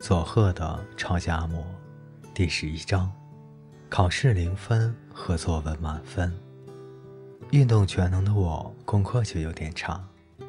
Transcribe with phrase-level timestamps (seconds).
[0.00, 1.62] 佐贺的超级阿嬷，
[2.32, 3.12] 第十一章：
[3.90, 6.32] 考试零分和作文满分。
[7.50, 10.02] 运动全能的我，功课就有点差。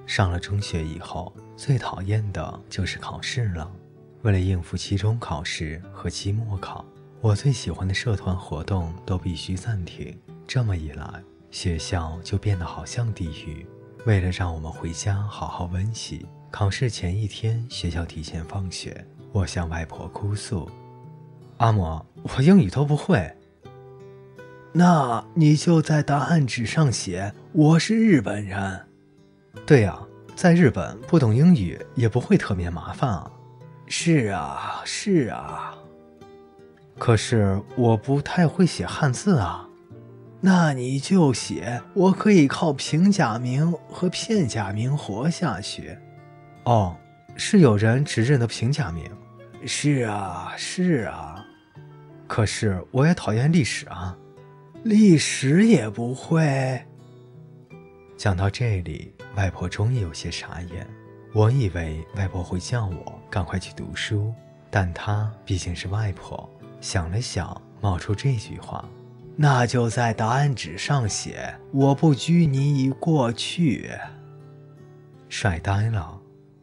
[0.08, 3.70] 上了中学以后，最讨厌的就是考试了。
[4.22, 6.86] 为了应付期中考试和期末考，
[7.20, 10.18] 我最喜欢的社团活动都必须暂停。
[10.48, 11.06] 这么一来，
[11.50, 13.68] 学校就变得好像地狱。
[14.06, 19.06] 为了让我们回家好好温习，考试前一天学校提前放学。
[19.32, 20.70] 我向外婆哭诉
[21.58, 23.32] ：“阿嬷，我英语都不会。”
[24.74, 28.88] 那你就在答案纸上写“我是日本人”。
[29.68, 30.00] 对呀，
[30.36, 33.32] 在日本不懂英语也不会特别麻烦啊。
[33.88, 35.76] 是啊，是啊。
[36.98, 39.68] 可是我不太会写汉字啊。
[40.40, 45.98] 那你就写“我可以靠平假名和片假名活下去”。
[46.64, 46.96] 哦，
[47.36, 49.04] 是有人只认得平假名。
[49.66, 51.46] 是啊，是啊。
[52.28, 54.18] 可是我也讨厌历史啊，
[54.84, 56.82] 历史也不会。
[58.18, 60.88] 讲到这里，外婆终于有些傻眼。
[61.34, 64.34] 我以为外婆会叫我赶快去读书，
[64.70, 66.50] 但她毕竟是外婆，
[66.82, 68.84] 想了想，冒出这句话。
[69.36, 73.90] 那就在答案纸上写“我不拘泥于过去”。
[75.30, 76.20] 帅呆了，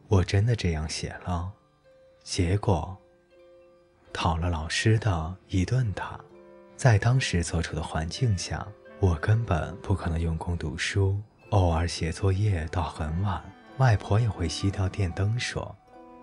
[0.07, 1.51] 我真的这样写了，
[2.31, 2.95] 结果
[4.13, 6.19] 讨了老师的一顿打。
[6.77, 8.67] 在当时所处的环境下，
[8.99, 11.19] 我根本不可能用功读书，
[11.49, 13.43] 偶尔写作业到很晚，
[13.79, 15.75] 外婆也会熄掉电灯说：“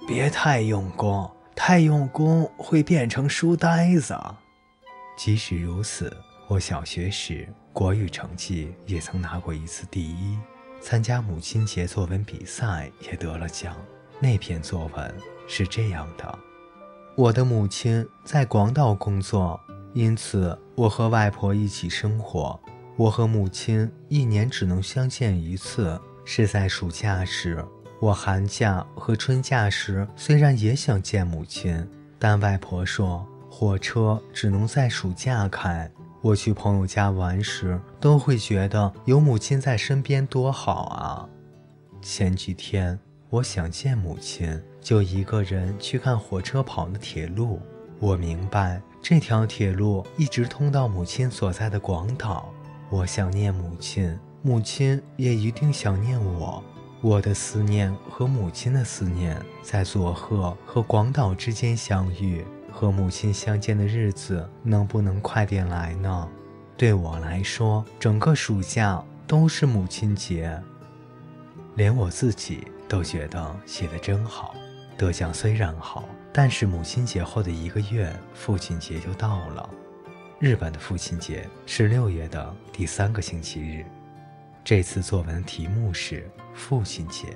[0.07, 4.17] 别太用功，太用功会变成书呆子。”
[5.19, 6.17] 即使如此。
[6.47, 10.39] 我小学时国语成绩也曾拿过一次第一，
[10.81, 13.75] 参加母亲节作文比赛也得了奖。
[14.19, 15.15] 那篇作文
[15.47, 16.39] 是这样的：
[17.15, 19.61] 我的母亲在广岛工作，
[19.93, 22.59] 因此我和外婆一起生活。
[22.97, 27.63] 我和母亲一年只能相见一次，是在暑假时。
[28.01, 31.87] 我寒假和春假时虽然也想见母亲，
[32.19, 35.91] 但外婆说火车只能在暑假开。
[36.23, 41.29] 我去朋友家玩时，都会觉得有母亲在身边多好啊。
[42.03, 47.61] 前几天我想见母亲，就一个人去看火车跑的铁路。
[47.99, 52.53] 我明白这条铁路一直通到母亲所在的广岛。
[52.89, 56.63] 我想念母亲，母亲也一定想念我。
[57.01, 62.45] 我的思念和母亲的思念在佐贺和广岛之间相遇。
[62.71, 66.29] 和母亲相见的日子能不能快点来呢？
[66.77, 70.63] 对我来说，整个暑假都是母亲节。
[71.75, 74.55] 连我自己都觉得写得真好。
[74.97, 79.69] 得奖虽然好，但是母亲节后的一个月，父亲节就到了。
[80.39, 83.85] 日本的父亲节是六月的第三个星期日。
[84.65, 87.29] 这次作文题目是父亲节，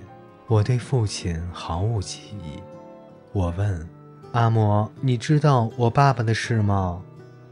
[0.46, 2.62] 我对父亲毫无记忆。
[3.32, 3.88] 我问。
[4.32, 7.02] 阿嬷，你知道我爸爸的事吗？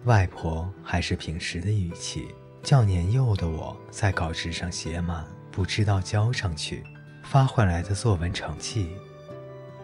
[0.04, 2.28] 外婆还是平时的语气。
[2.62, 6.84] 较年幼的我在稿纸上写满，不知道交上去。
[7.30, 8.96] 发回来的作文成绩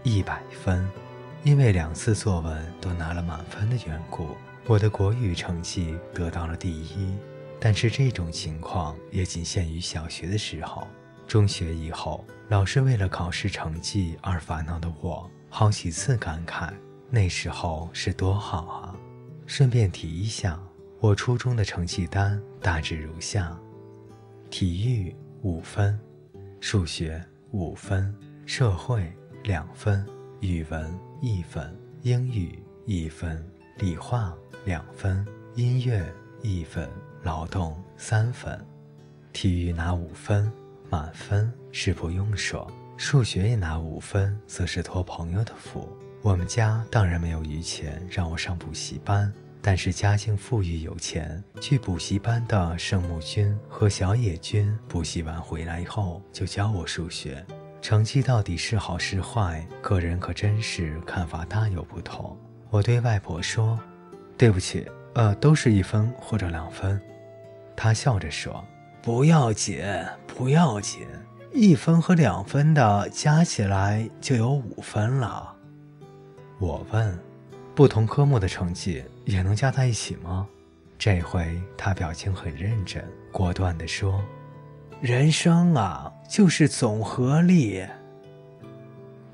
[0.02, 0.88] 一百分，
[1.42, 4.28] 因为两次作文都拿了满分的缘故，
[4.66, 7.14] 我的国语成绩得到了第一。
[7.60, 10.88] 但是这种情况也仅限于小学的时候。
[11.26, 15.30] 中学以后，老是为了考试成绩而烦恼的我。
[15.50, 16.72] 好几次感慨，
[17.10, 18.96] 那时候是多好啊！
[19.44, 20.58] 顺便提一下，
[20.98, 23.54] 我初中的成绩单大致如下：
[24.48, 25.98] 体育五分，
[26.58, 27.22] 数学
[27.54, 28.12] 五分，
[28.46, 29.12] 社会
[29.44, 30.04] 两分，
[30.40, 31.72] 语文一分，
[32.02, 33.48] 英语一分，
[33.78, 36.04] 理化两分，音乐
[36.42, 36.90] 一分，
[37.22, 38.60] 劳动三分。
[39.32, 40.50] 体育拿五分，
[40.90, 42.68] 满分是不用说。
[42.96, 45.88] 数学也拿五分，则是托朋友的福。
[46.22, 49.32] 我们家当然没有余钱让我上补习班，
[49.66, 57.42] 但是家境富裕有钱，去补习班的圣木君和小野君补习完回来后就教我数学。
[57.80, 62.38] 成绩到底是好是坏，个人可真是看法大有不同。
[62.68, 63.80] 我对外婆说
[64.36, 67.00] ：“对不起，呃，都是一分或者两分。”
[67.74, 68.62] 她笑着说
[69.00, 69.82] ：“不要紧，
[70.26, 71.06] 不要紧。”
[71.54, 75.54] 一分和两分的加起来就有五分了。
[76.58, 77.18] 我问
[77.74, 80.48] ：“不同科目的成绩也能加在一起吗？”
[80.96, 84.24] 这回他表情很认真，果断地说
[85.02, 87.84] ：“人生啊，就是总和力。”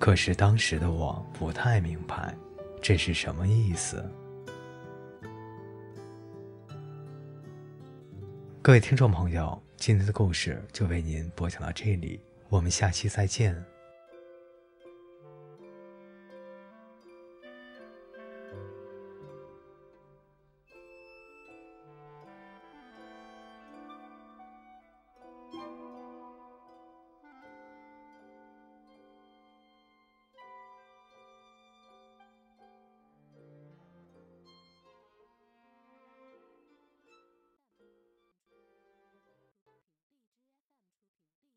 [0.01, 2.35] 可是当时的我不太明白，
[2.81, 4.03] 这是什么意思？
[8.63, 13.55] 各位听众朋友，今天的故事就为您播讲到这里，我们下期再见。